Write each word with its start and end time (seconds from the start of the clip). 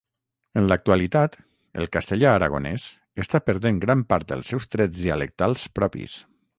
En 0.61 0.69
l'actualitat, 0.69 1.37
el 1.83 1.89
castellà 1.99 2.31
aragonès 2.39 2.87
està 3.27 3.43
perdent 3.51 3.81
gran 3.87 4.05
part 4.15 4.35
dels 4.35 4.53
seus 4.55 4.71
trets 4.77 5.07
dialectals 5.07 5.73
propis. 5.81 6.23